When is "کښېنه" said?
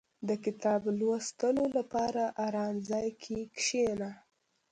3.55-4.11